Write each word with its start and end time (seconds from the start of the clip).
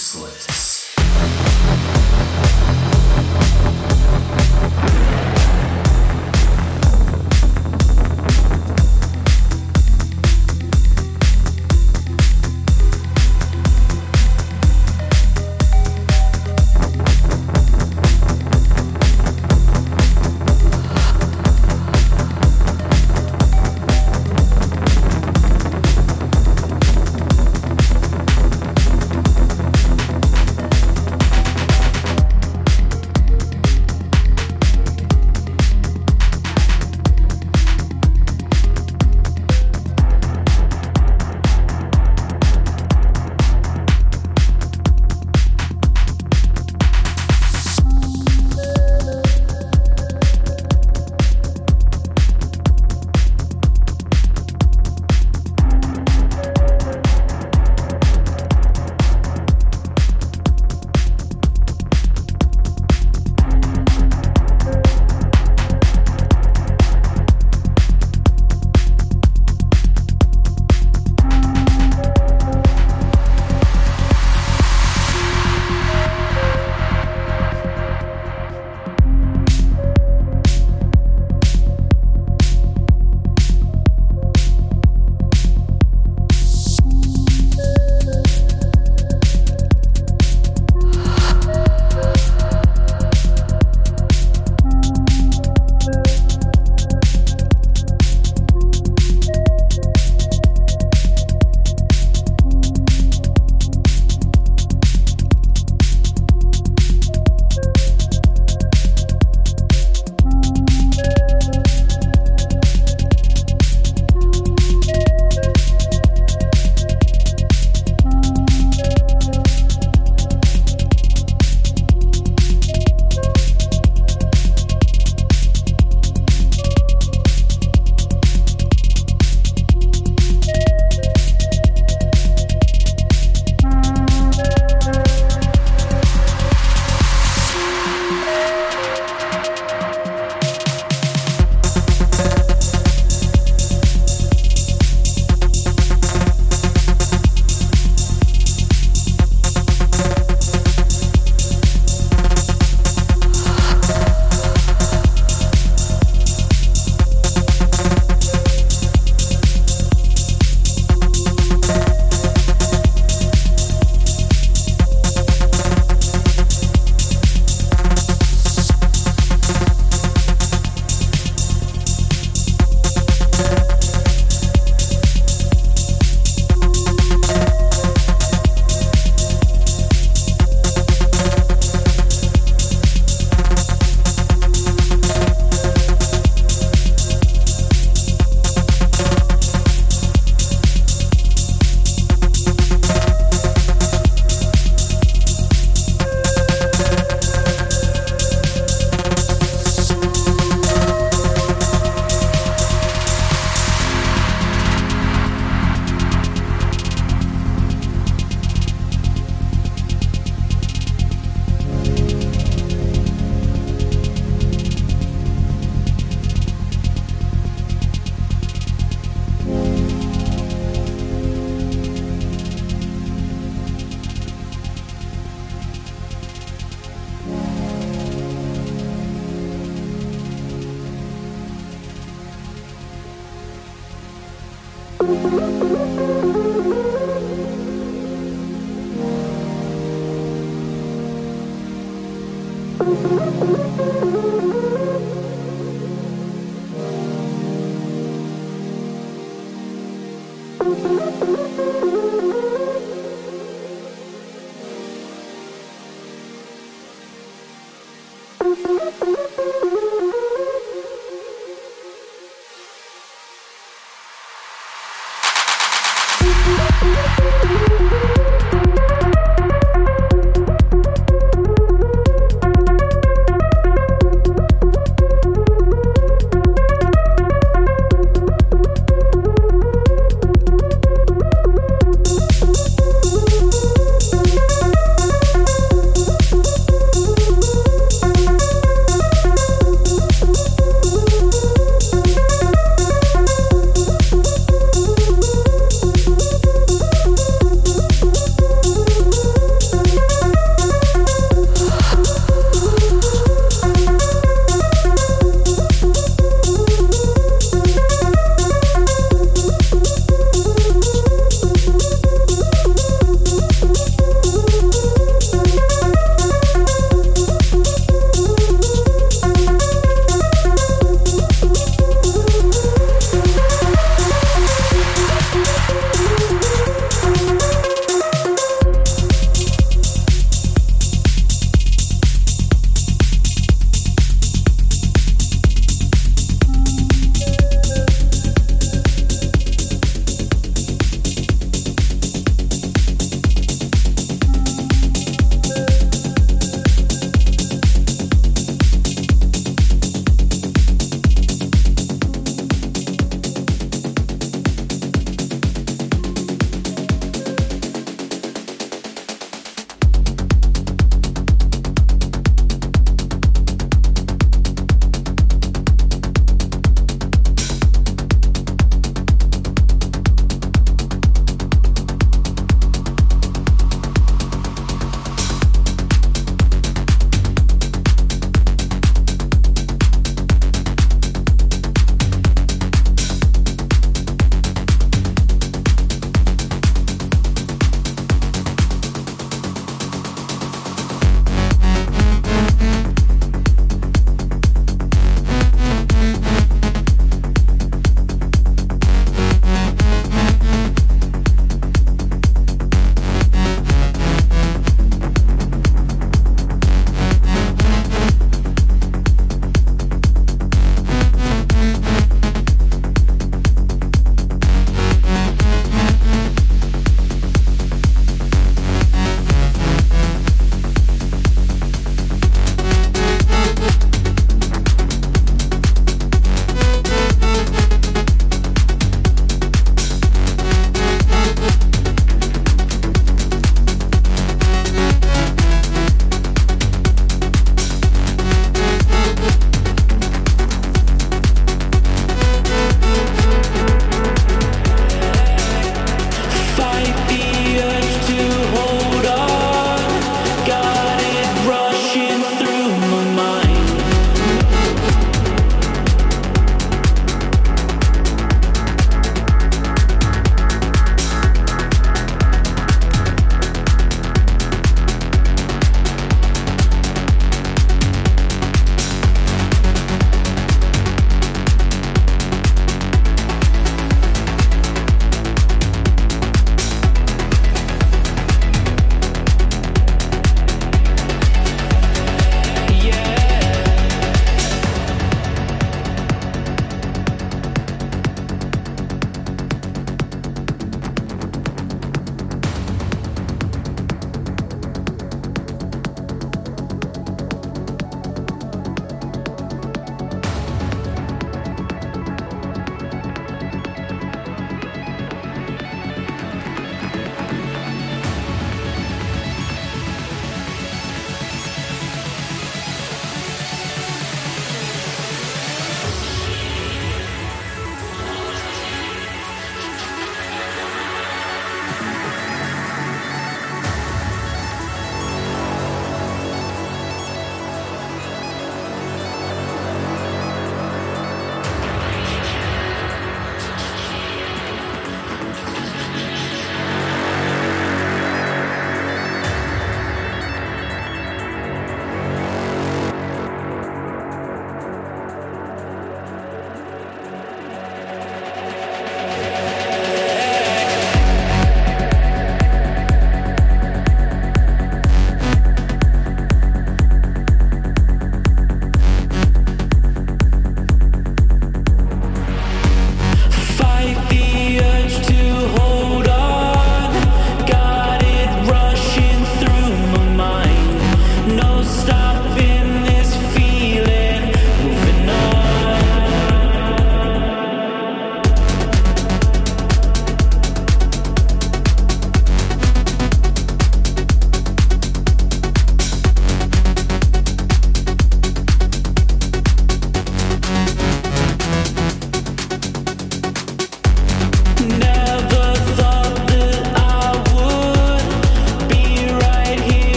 useless. 0.00 0.59